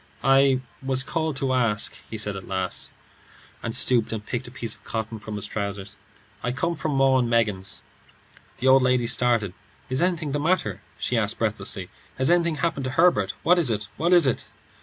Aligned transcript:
"I 0.23 0.61
was 0.81 1.01
asked 1.03 1.07
to 1.35 1.45
call," 1.45 1.77
he 2.09 2.17
said 2.17 2.35
at 2.35 2.47
last, 2.47 2.89
and 3.61 3.75
stooped 3.75 4.11
and 4.11 4.25
picked 4.25 4.47
a 4.47 4.49
piece 4.51 4.73
of 4.73 4.83
cotton 4.83 5.19
from 5.19 5.35
his 5.35 5.45
trousers. 5.45 5.95
"I 6.41 6.51
come 6.51 6.75
from 6.75 6.93
'Maw 6.93 7.19
and 7.19 7.29
Meggins.'" 7.29 7.83
The 8.57 8.67
old 8.67 8.81
lady 8.81 9.05
started. 9.05 9.53
"Is 9.91 10.01
anything 10.01 10.31
the 10.31 10.39
matter?" 10.39 10.81
she 10.97 11.19
asked, 11.19 11.37
breathlessly. 11.37 11.91
"Has 12.17 12.31
anything 12.31 12.55
happened 12.55 12.85
to 12.85 12.89
Herbert? 12.97 13.35
What 13.43 13.59
is 13.59 13.69
it? 13.69 13.89
What 13.97 14.11
is 14.11 14.25
it?" 14.25 14.49